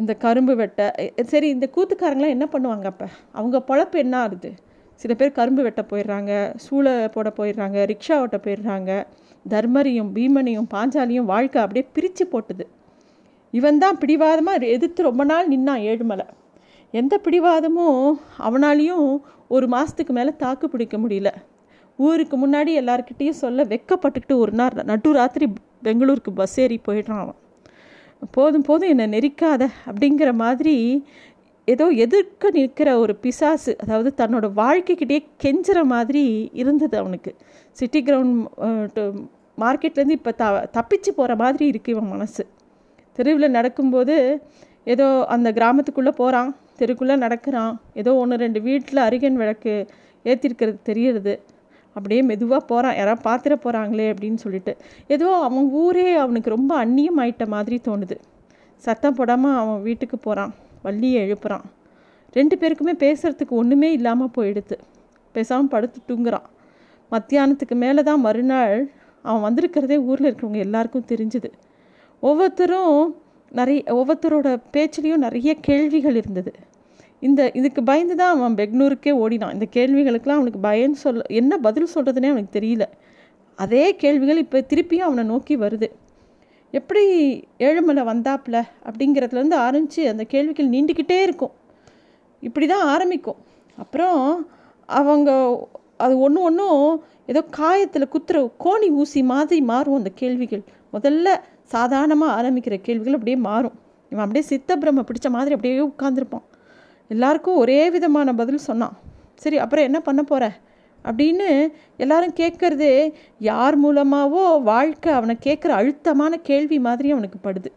இந்த 0.01 0.13
கரும்பு 0.23 0.53
வெட்ட 0.59 0.81
சரி 1.31 1.47
இந்த 1.55 1.65
கூத்துக்காரங்களாம் 1.75 2.35
என்ன 2.35 2.45
பண்ணுவாங்க 2.53 2.87
அப்போ? 2.91 3.07
அவங்க 3.37 3.57
பொழப்பு 3.69 3.97
என்ன 4.03 4.15
ஆகுது? 4.25 4.51
சில 5.01 5.11
பேர் 5.19 5.37
கரும்பு 5.39 5.61
வெட்ட 5.65 5.81
போயிடுறாங்க 5.91 6.31
சூளை 6.65 6.93
போட 7.15 7.29
போயிடுறாங்க 7.39 7.77
ரிக்ஷா 7.91 8.15
ஓட்ட 8.23 8.37
போயிடுறாங்க. 8.45 8.91
தர்மரையும் 9.53 10.11
பீமனையும் 10.15 10.69
பாஞ்சாலியும் 10.73 11.29
வாழ்க்கை 11.33 11.59
அப்படியே 11.63 11.85
பிரித்து 11.95 12.25
போட்டுது. 12.33 12.65
இவன் 13.59 13.81
தான் 13.83 13.99
பிடிவாதமாக 14.01 14.73
எதிர்த்து 14.75 15.09
ரொம்ப 15.09 15.23
நாள் 15.31 15.51
நின்னான் 15.53 15.83
ஏழுமலை. 15.91 16.27
எந்த 16.93 17.13
பிடிவாதமும் 17.25 18.03
அவனாலையும் 18.47 19.07
ஒரு 19.55 19.67
மாதத்துக்கு 19.73 20.13
மேலே 20.19 20.31
தாக்கு 20.43 20.65
பிடிக்க 20.73 20.97
முடியல. 21.03 21.31
ஊருக்கு 21.99 22.35
முன்னாடி 22.43 22.71
எல்லாருக்கிட்டேயும் 22.81 23.41
சொல்ல 23.43 23.63
வெக்கப்பட்டுக்கிட்டு 23.73 24.35
ஒரு 24.43 24.53
நாள் 24.59 24.87
நட்டு 24.91 25.09
ராத்திரி 25.19 25.47
பெங்களூருக்கு 25.87 26.31
பஸ் 26.39 26.57
ஏறி 26.63 26.77
போயிடுறான் 26.87 27.21
அவன். 27.23 27.39
போதும் 28.35 28.65
போதும் 28.69 28.91
என்னை 28.93 29.05
நெரிக்காத 29.15 29.63
அப்படிங்கிற 29.89 30.29
மாதிரி 30.43 30.75
ஏதோ 31.67 31.85
எதிர்க்க 32.05 32.49
நிற்கிற 32.57 32.89
ஒரு 33.01 33.13
பிசாசு 33.23 33.71
அதாவது 33.83 34.09
தன்னோட 34.21 34.45
வாழ்க்கைக்கிட்டே 34.61 35.19
கெஞ்சுற 35.43 35.79
மாதிரி 35.93 36.23
இருந்தது 36.61 36.95
அவனுக்கு. 37.01 37.31
சிட்டி 37.77 37.99
கிரவுண்ட் 38.07 38.99
மார்க்கெட்லேருந்து 39.63 40.17
இப்போ 40.19 40.31
த 40.41 40.45
தப்பிச்சு 40.77 41.11
போகிற 41.19 41.33
மாதிரி 41.43 41.65
இருக்குது 41.71 41.93
இவன் 41.95 42.11
மனசு. 42.13 42.43
தெருவில் 43.17 43.55
நடக்கும்போது 43.57 44.15
ஏதோ 44.93 45.07
அந்த 45.35 45.49
கிராமத்துக்குள்ளே 45.57 46.13
போகிறான் 46.21 46.49
தெருக்குள்ளே 46.79 47.15
நடக்கிறான். 47.25 47.73
ஏதோ 48.01 48.11
ஒன்று 48.21 48.41
ரெண்டு 48.43 48.59
வீட்டில் 48.67 49.05
அருகன் 49.07 49.39
விளக்கு 49.41 49.73
ஏற்றிருக்கிறது 50.25 50.79
தெரியறது. 50.89 51.33
அப்படியே 51.95 52.21
மெதுவாக 52.21 52.61
போகிறான் 52.65 52.95
யாராவது 52.95 53.23
பார்த்துட 53.29 53.55
போகிறாங்களே 53.65 54.07
அப்படின்னு 54.13 54.35
சொல்லிட்டு. 54.35 54.73
ஏதோ 55.07 55.27
அவன் 55.35 55.69
ஊரே 55.81 56.13
அவனுக்கு 56.15 56.49
ரொம்ப 56.49 56.85
அந்நியம் 56.85 57.19
ஆயிட்ட 57.19 57.47
மாதிரி 57.47 57.81
தோணுது. 57.87 58.17
சத்தம் 58.83 59.13
போடாமல் 59.13 59.57
அவன் 59.57 59.81
வீட்டுக்கு 59.81 60.17
போகிறான் 60.17 60.53
வள்ளியை 60.81 61.19
எழுப்புறான். 61.25 61.65
ரெண்டு 62.31 62.55
பேருக்குமே 62.57 62.93
பேசுகிறதுக்கு 63.05 63.53
ஒன்றுமே 63.61 63.91
இல்லாமல் 63.91 64.33
போயிடுது. 64.37 64.77
பேசாமல் 65.35 65.67
படுத்து 65.67 65.99
தூங்குறான். 66.07 66.47
மத்தியானத்துக்கு 67.11 67.75
மேலே 67.75 68.03
தான் 68.03 68.21
மறுநாள் 68.21 68.75
அவன் 69.25 69.43
வந்திருக்கிறதே 69.47 69.97
ஊரில் 70.09 70.27
இருக்கிறவங்க 70.29 70.61
எல்லாருக்கும் 70.67 71.09
தெரிஞ்சுது. 71.11 71.49
ஒவ்வொருத்தரும் 72.19 72.97
நிறைய 73.51 73.81
ஒவ்வொருத்தரோட 73.87 74.49
பேச்சுலேயும் 74.73 75.25
நிறைய 75.27 75.55
கேள்விகள் 75.59 76.15
இருந்தது. 76.15 76.51
இந்த 77.27 77.41
இதுக்கு 77.59 77.81
பயந்து 77.89 78.15
தான் 78.21 78.33
அவன் 78.35 78.55
பெக்னூருக்கே 78.59 79.11
ஓடினான். 79.23 79.53
இந்த 79.55 79.67
கேள்விகளுக்கெல்லாம் 79.75 80.39
அவனுக்கு 80.39 80.61
பயன்னு 80.69 80.97
சொல்ல 81.03 81.25
என்ன 81.41 81.57
பதில் 81.65 81.91
சொல்கிறதுனே 81.95 82.29
அவனுக்கு 82.33 82.55
தெரியல. 82.59 82.85
அதே 83.59 83.85
கேள்விகள் 84.03 84.41
இப்போ 84.43 84.59
திருப்பியும் 84.71 85.07
அவனை 85.07 85.23
நோக்கி 85.33 85.55
வருது. 85.63 85.87
எப்படி 86.73 87.03
ஏழுமலை 87.67 88.03
வந்தாப்புல 88.11 88.57
அப்படிங்கிறதுலேருந்து 88.87 89.57
ஆரம்பித்து 89.67 90.03
அந்த 90.11 90.23
கேள்விகள் 90.33 90.71
நீண்டுக்கிட்டே 90.75 91.17
இருக்கும். 91.27 91.53
இப்படி 92.43 92.65
தான் 92.73 92.85
ஆரம்பிக்கும். 92.93 93.39
அப்புறம் 93.83 94.21
அவங்க 94.89 95.29
அது 96.05 96.13
ஒன்று 96.25 96.39
ஒன்றும் 96.47 96.81
ஏதோ 97.31 97.41
காயத்தில் 97.59 98.11
குத்துற 98.13 98.37
கோணி 98.63 98.87
ஊசி 99.01 99.21
மாதிரி 99.33 99.61
மாறும் 99.71 99.99
அந்த 99.99 100.11
கேள்விகள். 100.21 100.63
முதல்ல 100.95 101.27
சாதாரணமாக 101.75 102.35
ஆரம்பிக்கிற 102.39 102.75
கேள்விகள் 102.87 103.17
அப்படியே 103.17 103.37
மாறும். 103.49 103.77
இவன் 104.11 104.25
அப்படியே 104.25 104.45
சித்தப்பிரம 104.51 105.05
பிடிச்ச 105.09 105.29
மாதிரி 105.35 105.55
அப்படியே 105.57 105.77
உட்காந்துருப்பான் 105.91 106.45
எல்லாருக்கும் 107.13 107.61
ஒரே 107.63 107.79
விதமான 107.95 108.33
பதில் 108.41 108.67
சொன்னான். 108.69 108.95
சரி 109.43 109.57
அப்புறம் 109.63 109.87
என்ன 109.89 109.99
பண்ண 110.07 110.21
போகிற 110.23 110.45
அப்படின்னு 111.05 111.47
எல்லாரும் 112.03 112.37
கேட்குறது 112.41 112.89
யார் 113.49 113.75
மூலமாகவோ 113.83 114.43
வாழ்க்கை 114.71 115.11
அவனை 115.19 115.35
கேட்குற 115.45 115.71
அழுத்தமான 115.79 116.37
கேள்வி 116.49 116.77
மாதிரி 116.87 117.11
அவனுக்கு 117.15 117.39
படுது. 117.47 117.71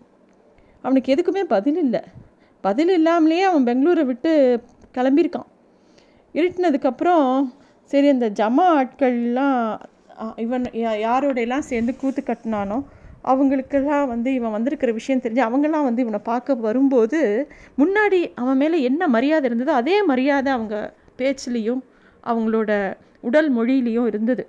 அவனுக்கு 0.84 1.14
எதுக்குமே 1.14 1.42
பதில் 1.54 1.80
இல்லை. 1.84 2.02
பதில் 2.64 2.92
இல்லாமலேயே 2.98 3.44
அவன் 3.50 3.66
பெங்களூரை 3.68 4.04
விட்டு 4.10 4.32
கிளம்பியிருக்கான். 4.96 5.48
இருட்டினதுக்கப்புறம் 6.38 7.28
சரி 7.90 8.08
அந்த 8.14 8.28
ஜமா 8.38 8.66
ஆட்கள்லாம் 8.78 9.60
இவன் 10.44 10.64
யாரோடையெல்லாம் 11.06 11.68
சேர்ந்து 11.70 11.92
கூத்து 12.00 12.22
கட்டினானோ 12.22 12.78
அவங்களுக்கெல்லாம் 13.32 14.06
வந்து 14.08 14.30
இவன் 14.34 14.54
வந்திருக்கிற 14.56 14.92
விஷயம் 14.92 15.22
தெரிஞ்சு 15.22 15.42
அவங்கெல்லாம் 15.46 15.86
வந்து 15.88 16.02
இவனை 16.02 16.20
பார்க்க 16.30 16.54
வரும்போது 16.66 17.20
முன்னாடி 17.78 18.20
அவன் 18.34 18.56
மேலே 18.56 18.78
என்ன 18.82 19.08
மரியாதை 19.16 19.46
இருந்ததோ 19.50 19.74
அதே 19.82 19.96
மரியாதை 20.02 20.52
அவங்க 20.52 20.76
பேச்சுலேயும் 21.18 21.82
அவங்களோட 22.24 22.70
உடல் 23.20 23.48
மொழியிலையும் 23.56 24.06
இருந்தது. 24.06 24.44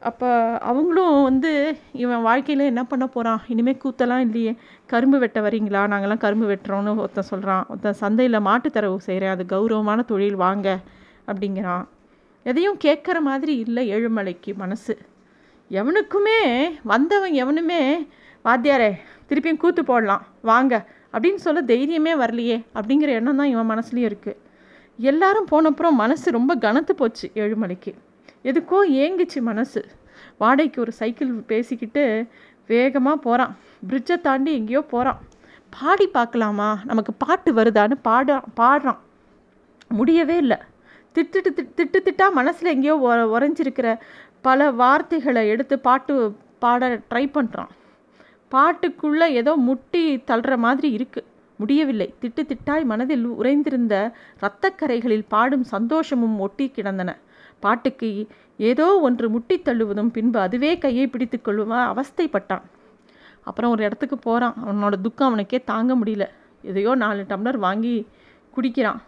அப்போ 0.00 0.28
அவங்களும் 0.70 1.22
வந்து 1.22 1.50
இவன் 1.92 2.22
வாழ்க்கையில் 2.22 2.64
என்ன 2.64 2.82
பண்ண 2.84 3.04
போகிறான் 3.06 3.42
இனிமேல் 3.48 3.80
கூத்தெல்லாம் 3.84 4.22
இல்லையே. 4.26 4.52
கரும்பு 4.86 5.18
வெட்ட 5.18 5.40
வரீங்களா? 5.40 5.82
நாங்கள்லாம் 5.92 6.24
கரும்பு 6.24 6.46
வெட்டுறோன்னு 6.52 6.92
ஒருத்தன் 6.96 7.30
சொல்கிறான் 7.32 7.64
ஒருத்தன் 7.68 8.00
சந்தையில் 8.02 8.44
மாட்டுத்தரவு 8.48 8.98
செய்கிறேன் 9.08 9.34
அது 9.34 9.44
கௌரவமான 9.46 10.02
தொழில் 10.02 10.38
வாங்க. 10.44 10.68
அப்படிங்கிறான். 11.26 11.84
எதையும் 12.46 12.78
கேட்குற 12.84 13.18
மாதிரி 13.20 13.54
இல்லை 13.56 13.84
ஏழுமலைக்கு 13.92 14.52
மனசு. 14.54 14.94
எவனுக்குமே 15.72 16.38
வந்தவன் 16.82 17.34
எவனுமே 17.42 17.80
வாத்தியாரே 18.44 18.90
திருப்பியும் 19.28 19.60
கூத்து 19.62 19.82
போடலாம் 19.84 20.24
வாங்க 20.50 20.72
அப்படின்னு 21.12 21.40
சொல்ல 21.44 21.60
தைரியமே 21.70 22.12
வரலையே 22.22 22.56
அப்படிங்கிற 22.74 23.10
எண்ணம் 23.18 23.36
தான் 23.36 23.52
இவன் 23.52 23.70
மனசுலேயும் 23.70 24.08
இருக்குது 24.10 24.40
எல்லாரும் 24.98 25.46
போனப்புறம் 25.50 25.96
மனசு 26.02 26.26
ரொம்ப 26.30 26.52
கனத்து 26.54 26.92
போச்சு 26.92 27.26
ஏழுமலைக்கு. 27.42 27.92
எதுக்கோ 28.44 28.78
ஏங்குச்சு 29.02 29.40
மனசு. 29.42 29.80
வாடகைக்கு 30.38 30.78
ஒரு 30.80 30.92
சைக்கிள் 30.92 31.30
பேசிக்கிட்டு 31.50 32.04
வேகமாக 32.66 33.16
போகிறான் 33.16 33.52
பிரிட்ஜை 33.88 34.16
தாண்டி 34.20 34.52
எங்கேயோ 34.52 34.82
போகிறான் 34.92 35.20
பாடி 35.72 36.06
பார்க்கலாமா? 36.08 36.68
நமக்கு 36.84 37.12
பாட்டு 37.24 37.50
வருதான்னு 37.54 37.96
பாட 38.02 38.38
பாடுறான். 38.60 39.00
முடியவே 39.98 40.36
இல்லை. 40.36 40.58
திட்டு 41.16 41.38
திட்டு 41.78 41.98
திட்டா 42.06 42.26
மனசில் 42.32 42.72
எங்கேயோ 42.74 42.94
உறைஞ்சிருக்கிற 43.36 43.88
பல 44.46 44.70
வார்த்தைகளை 44.80 45.42
எடுத்து 45.52 45.74
பாட்டு 45.86 46.14
பாட 46.62 46.88
ட்ரை 47.10 47.24
பண்ணுறான் 47.36 47.72
பாட்டுக்குள்ளே 48.52 49.26
ஏதோ 49.40 49.52
முட்டி 49.68 50.02
தள்ளுற 50.30 50.56
மாதிரி 50.64 50.88
இருக்குது 50.96 51.28
முடியவில்லை. 51.60 52.06
திட்டு 52.20 52.42
திட்டாய் 52.50 52.84
மனதில் 52.90 53.26
உறைந்திருந்த 53.40 53.94
இரத்தக்கரைகளில் 54.40 55.26
பாடும் 55.34 55.64
சந்தோஷமும் 55.74 56.36
ஒட்டி 56.44 56.66
கிடந்தன. 56.68 57.10
பாட்டுக்கு 57.64 58.08
ஏதோ 58.70 58.86
ஒன்று 59.06 59.26
முட்டி 59.34 59.56
தள்ளுவதும் 59.58 60.12
பின்பு 60.16 60.38
அதுவே 60.46 60.70
கையை 60.84 61.06
பிடித்து 61.12 61.38
கொள்ளுமா 61.38 61.78
அவஸ்தைப்பட்டான். 61.92 62.64
அப்புறம் 63.48 63.72
ஒரு 63.74 63.82
இடத்துக்கு 63.86 64.16
போகிறான் 64.18 64.56
அவனோட 64.64 64.96
துக்கம் 65.06 65.28
அவனுக்கே 65.30 65.60
தாங்க 65.70 65.92
முடியல. 66.00 66.26
எதையோ 66.70 66.94
நாலு 67.04 67.22
டம்ளர் 67.30 67.58
வாங்கி 67.66 67.94
குடிக்கிறான். 68.56 69.00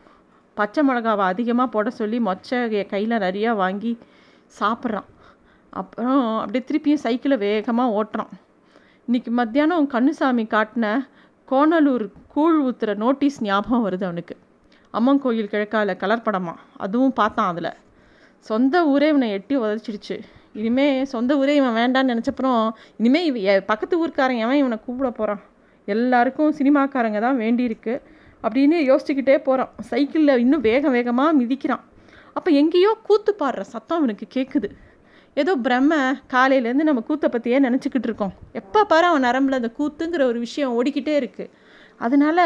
பச்சை 0.55 0.83
மிளகாவை 0.89 1.25
அதிகமாக 1.33 1.69
போட 1.75 1.91
சொல்லி 2.01 2.21
மொச்ச 2.29 2.85
கையில் 2.93 3.23
நிறையா 3.27 3.53
வாங்கி 3.63 3.93
சாப்பிட்றான். 4.61 5.09
அப்புறம் 5.81 6.23
அப்படியே 6.41 6.63
திருப்பியும் 6.69 7.03
சைக்கிளை 7.05 7.37
வேகமாக 7.45 7.95
ஓட்டுறான். 7.99 8.33
இன்றைக்கி 9.09 9.31
மத்தியானம் 9.39 9.89
கண்ணுசாமி 9.95 10.45
காட்டின 10.55 10.87
கோணலூர் 11.51 12.05
கூழ் 12.35 12.59
ஊத்துற 12.67 12.91
நோட்டீஸ் 13.05 13.39
ஞாபகம் 13.47 13.85
வருது 13.87 14.05
அவனுக்கு. 14.09 14.35
அம்மன் 14.95 15.21
கோயில் 15.25 15.51
கிழக்கால 15.53 15.97
கலர் 16.03 16.25
படமா. 16.27 16.55
அதுவும் 16.85 17.15
பார்த்தான் 17.21 17.51
அதில். 17.53 17.73
சொந்த 18.51 18.85
ஊரே 18.93 19.09
இவனை 19.13 19.29
எட்டி 19.39 19.55
உதச்சிடுச்சு. 19.65 20.17
இனிமே 20.61 20.87
சொந்த 21.13 21.37
ஊரே 21.41 21.55
இவன் 21.61 21.77
வேண்டான்னு 21.81 22.13
நினச்சப்புறம் 22.13 22.61
இனிமேல் 23.01 23.27
இவ 23.31 23.55
பக்கத்து 23.71 23.95
ஊருக்காரன் 24.03 24.43
எவன் 24.45 24.61
இவனை 24.63 24.79
கூப்பிட 24.85 25.09
போகிறான் 25.11 25.43
எல்லாருக்கும் 25.89 26.53
சினிமாக்காரங்க 26.59 27.21
தான் 27.27 27.41
வேண்டியிருக்கு 27.45 27.95
அப்படின்னு 28.45 28.77
யோசிச்சுக்கிட்டே 28.91 29.37
போகிறான் 29.49 29.73
சைக்கிளில் 29.91 30.41
இன்னும் 30.45 30.65
வேக 30.71 30.89
வேகமாக 30.97 31.37
மிதிக்கிறான். 31.41 31.85
அப்போ 32.37 32.51
எங்கேயோ 32.61 32.91
கூத்து 33.09 33.33
பாடுற 33.41 33.63
சத்தம் 33.75 33.99
அவனுக்கு 34.01 34.27
கேட்குது 34.37 34.69
ஏதோ 35.43 35.53
பிரம்ம 35.67 35.93
காலையிலேருந்து 36.33 36.89
நம்ம 36.89 37.03
கூத்தை 37.09 37.29
பற்றியே 37.35 37.59
நினச்சிக்கிட்டு 37.67 38.09
இருக்கோம். 38.11 38.35
எப்போ 38.61 38.81
பாரு 38.91 39.07
அவன் 39.11 39.25
நரம்பில் 39.29 39.59
அந்த 39.61 39.71
கூத்துங்கிற 39.79 40.25
ஒரு 40.31 40.39
விஷயம் 40.47 40.75
ஓடிக்கிட்டே 40.79 41.15
இருக்குது 41.21 41.53
அதனால் 42.07 42.45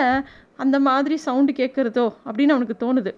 அந்த 0.62 0.76
மாதிரி 0.86 1.16
சவுண்டு 1.24 1.52
கேட்குறதோ 1.60 2.06
அப்படின்னு 2.28 2.54
அவனுக்கு 2.54 2.76
தோணுது. 2.84 3.12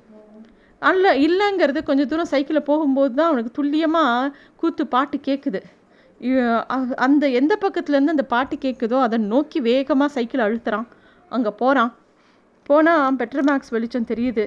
அல்ல 0.88 1.06
இல்லைங்கிறது 1.26 1.80
கொஞ்சம் 1.88 2.08
தூரம் 2.10 2.30
சைக்கிளில் 2.32 2.68
போகும்போது 2.70 3.12
தான் 3.18 3.30
அவனுக்கு 3.30 3.52
துல்லியமாக 3.58 4.30
கூத்து 4.60 4.84
பாட்டு 4.94 5.16
கேட்குது 5.28 5.60
அந்த 7.06 7.24
எந்த 7.40 7.54
பக்கத்துலேருந்து 7.64 8.14
அந்த 8.14 8.24
பாட்டு 8.32 8.56
கேட்குதோ 8.64 8.96
அதை 9.06 9.18
நோக்கி 9.32 9.58
வேகமாக 9.68 10.10
சைக்கிள் 10.16 10.44
அழுத்துறான். 10.46 10.88
அங்கே 11.36 11.52
போகிறான் 11.62 11.92
போனால் 12.68 13.16
பெட்ரோமேக்ஸ் 13.20 13.72
வெளிச்சம் 13.76 14.08
தெரியுது. 14.10 14.44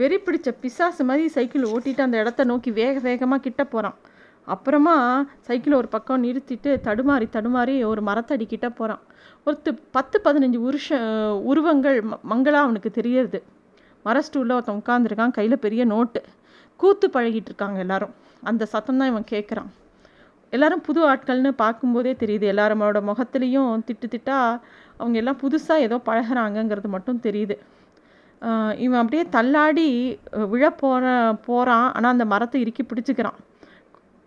வெறி 0.00 0.16
பிடிச்ச 0.26 0.48
பிசாசு 0.62 1.02
மாதிரி 1.08 1.26
சைக்கிள் 1.36 1.64
ஓட்டிட்டு 1.72 2.02
அந்த 2.06 2.16
இடத்த 2.22 2.44
நோக்கி 2.50 2.70
வேக 2.80 2.94
வேகமாக 3.08 3.44
கிட்ட 3.46 3.62
போகிறான் 3.74 3.96
அப்புறமா 4.46 4.94
சைக்கிளை 5.46 5.74
ஒரு 5.80 5.88
பக்கம் 5.94 6.22
நிறுத்திட்டு 6.24 6.70
தடுமாறி 6.86 7.26
தடுமாறி 7.36 7.74
ஒரு 7.90 8.02
மரத்தடிக்கிட்ட 8.08 8.68
போகிறான் 8.78 9.02
ஒருத்து 9.46 9.70
பத்து 9.96 10.16
பதினஞ்சு 10.24 10.58
உருஷ 10.68 10.88
உருவங்கள் 11.50 11.98
மங்களாக 12.30 12.64
அவனுக்கு 12.66 12.90
தெரியறது. 12.98 13.38
மர 14.04 14.22
ஸ்டூலில் 14.26 14.54
ஒருத்தன் 14.56 14.80
உட்காந்துருக்கான் 14.82 15.36
கையில் 15.36 15.62
பெரிய 15.64 15.82
நோட்டு. 15.92 16.20
கூத்து 16.80 17.06
பழகிட்டு 17.16 17.50
இருக்காங்க 17.50 17.78
எல்லாரும். 17.84 18.14
அந்த 18.50 18.62
சத்தம் 18.72 19.00
தான் 19.00 19.10
இவன் 19.12 19.30
கேட்குறான் 19.32 19.70
எல்லாரும் 20.52 20.84
புது 20.86 21.00
ஆட்கள்னு 21.10 21.50
பார்க்கும்போதே 21.62 22.12
தெரியுது 22.22 22.46
எல்லாரோட 22.52 23.00
முகத்துலேயும் 23.10 23.84
திட்டு 23.88 24.06
திட்டா 24.14 24.38
அவங்க 25.00 25.16
எல்லாம் 25.20 25.38
புதுசாக 25.42 25.84
ஏதோ 25.86 25.96
பழகிறாங்கங்கிறது 26.08 26.88
மட்டும் 26.94 27.22
தெரியுது. 27.26 27.56
இவன் 28.84 29.00
அப்படியே 29.02 29.24
தள்ளாடி 29.36 29.86
விழ 30.52 30.64
போகிற 30.82 31.06
போகிறான் 31.46 31.88
ஆனால் 31.96 32.14
அந்த 32.14 32.24
மரத்தை 32.32 32.60
இறுக்கி 32.64 32.84
பிடிச்சிக்கிறான். 32.84 33.38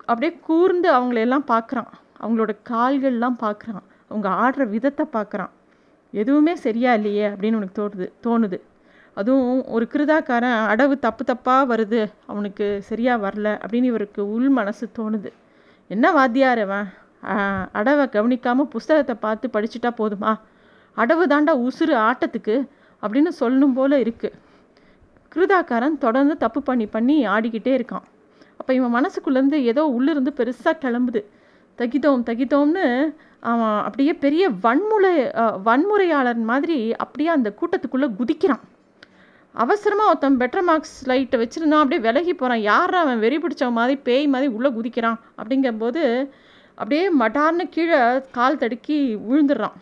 அப்படியே 0.08 0.32
கூர்ந்து 0.48 0.88
அவங்களையெல்லாம் 0.98 1.48
பார்க்குறான். 1.54 1.92
அவங்களோட 2.22 2.52
கால்கள்லாம் 2.72 3.38
பார்க்குறான். 3.46 3.86
அவங்க 4.10 4.28
ஆடுற 4.44 4.64
விதத்தை 4.74 5.06
பார்க்குறான். 5.18 5.52
எதுவுமே 6.14 6.54
சரியா 6.66 6.92
இல்லையே 7.00 7.26
அப்படின்னு 7.32 7.60
உனக்கு 7.60 7.78
தோணுது 7.82 8.08
தோணுது. 8.26 8.58
அதுவும் 9.18 9.60
ஒரு 9.76 9.86
கிருதாக்காரன் 9.94 10.60
அடவு 10.72 10.96
தப்பு 11.06 11.24
தப்பாக 11.30 11.64
வருது 11.72 12.02
அவனுக்கு 12.32 12.66
சரியாக 12.90 13.24
வரல 13.26 13.48
அப்படின்னு 13.64 13.92
இவருக்கு 13.92 14.22
உள் 14.36 14.50
மனசு 14.58 14.86
தோணுது. 14.98 15.30
என்ன 15.90 16.06
வாத்தியார் 16.18 16.62
அவன் 16.66 16.88
அடவை 17.80 18.06
கவனிக்காமல் 18.16 18.72
புஸ்தகத்தை 18.74 19.16
பார்த்து 19.26 19.54
படிச்சுட்டா 19.56 19.92
போதுமா? 20.00 20.32
அடவு 20.98 21.24
தாண்டா 21.32 21.54
உசுறு 21.68 21.96
ஆட்டத்துக்கு 22.08 22.56
அப்படின்னு 23.04 23.32
சொல்லணும் 23.40 23.78
போல் 23.78 24.02
இருக்குது 24.04 24.38
கிருதாக்காரன் 25.32 25.98
தொடர்ந்து 26.04 26.36
தப்பு 26.44 26.60
பண்ணி 26.68 26.86
பண்ணி 26.96 27.16
ஆடிக்கிட்டே 27.36 27.72
இருக்கான். 27.78 28.06
அப்போ 28.66 28.76
இவன் 28.78 28.94
மனசுக்குள்ளேருந்து 28.96 29.58
ஏதோ 29.72 29.82
உள்ளிருந்து 29.96 30.32
பெருசாக 30.38 30.72
கிளம்புது. 30.84 31.20
தகிதோம் 31.80 32.22
தகிதோம்னு 32.30 32.86
அவன் 33.50 33.76
அப்படியே 33.88 34.14
பெரிய 34.24 34.44
வன்முறை 34.64 35.12
வன்முறையாளர் 35.68 36.40
மாதிரி 36.52 36.78
அப்படியே 37.04 37.30
அந்த 37.36 37.50
கூட்டத்துக்குள்ளே 37.60 38.08
குதிக்கிறான். 38.20 38.64
அவசரமாக 39.56 40.12
ஒருத்தன் 40.12 40.40
பெட்டர் 40.42 40.66
மார்க்ஸ் 40.70 40.96
லைட்டை 41.10 41.40
வச்சுருந்தான் 41.42 41.84
அப்படியே 41.84 42.02
விலகி 42.08 42.34
போகிறான் 42.34 42.64
யார் 42.72 42.94
அவன் 43.04 43.22
வெறி 43.26 43.38
பிடிச்ச 43.44 43.70
மாதிரி 43.78 43.96
பேய் 44.08 44.26
மாதிரி 44.36 44.50
உள்ளே 44.58 44.72
குதிக்கிறான். 44.78 45.20
அப்படிங்கும்போது 45.40 46.04
அப்படியே 46.80 47.04
மட்டார்னு 47.22 47.68
கீழே 47.76 48.02
கால் 48.40 48.62
தடுக்கி 48.64 49.00
விழுந்துடுறான். 49.30 49.78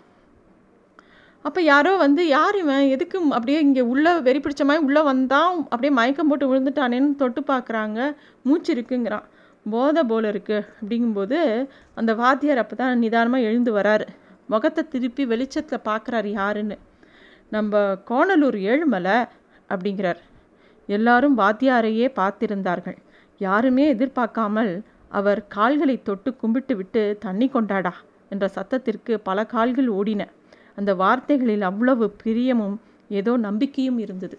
அப்போ 1.48 1.60
யாரோ 1.62 1.92
வந்து 2.04 2.22
யார் 2.28 2.56
இவன்? 2.62 2.86
எதுக்கு 2.96 3.18
அப்படியே 3.38 3.60
இங்கே 3.68 3.84
உள்ளே 3.94 4.12
வெறி 4.28 4.40
பிடிச்ச 4.44 4.64
மாதிரி 4.68 4.86
உள்ளே 4.88 5.02
வந்தான் 5.12 5.56
அப்படியே 5.72 5.92
மயக்கம் 6.00 6.30
போட்டு 6.32 6.46
விழுந்துட்டானேன்னு 6.52 7.10
தொட்டு 7.22 7.42
பார்க்குறாங்க 7.52 8.00
மூச்சு 8.48 8.70
இருக்குங்கிறான். 8.76 9.26
போதை 9.66 10.02
போல 10.12 10.28
இருக்கு. 10.34 10.58
அப்படிங்கும்போது 10.82 11.40
அந்த 12.00 12.12
வாத்தியார் 12.22 12.62
அப்போ 12.64 12.76
தான் 12.82 13.02
நிதானமாக 13.04 13.48
எழுந்து 13.50 13.72
வராரு. 13.80 14.08
முகத்தை 14.54 14.84
திருப்பி 14.94 15.24
வெளிச்சத்தில் 15.32 15.86
பார்க்குறாரு 15.90 16.30
யாருன்னு. 16.40 16.78
நம்ம 17.56 17.82
கோணலூர் 18.10 18.58
ஏழுமலை 18.72 19.18
அப்படிங்கிறார். 19.70 20.22
எல்லாரும் 20.90 21.36
வாத்தியாரையே 21.42 22.08
பார்த்திருந்தார்கள். 22.20 22.98
யாருமே 23.42 23.84
எதிர்பார்க்காமல் 23.96 24.72
அவர் 25.20 25.42
கால்களை 25.56 25.96
தொட்டு 26.10 26.30
கும்பிட்டு 26.42 26.74
விட்டு 26.76 27.04
தண்ணி 27.26 27.48
கொண்டாடா 27.54 27.94
என்ற 28.34 28.46
சத்தத்திற்கு 28.58 29.14
பல 29.30 29.46
கால்கள் 29.54 29.90
ஓடின. 29.98 30.24
அந்த 30.76 30.96
வார்த்தைகளில் 30.96 31.62
அவ்வளவு 31.62 32.16
பிரியமும் 32.24 32.78
ஏதோ 33.10 33.38
நம்பிக்கையும் 33.38 33.98
இருந்தது. 33.98 34.38